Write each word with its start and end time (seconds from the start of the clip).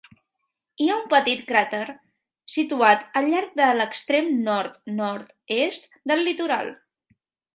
Hi 0.83 0.85
ha 0.91 0.93
un 0.99 1.03
petit 1.09 1.43
cràter 1.49 1.81
situat 2.53 3.03
al 3.21 3.29
llarg 3.33 3.53
de 3.61 3.67
l'extrem 3.81 4.33
nord-nord-est 4.47 5.87
del 6.13 6.27
litoral. 6.29 6.73